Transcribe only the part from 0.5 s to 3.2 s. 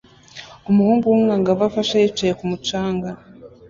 Umuhungu w'umwangavu afashe yicaye kumu canga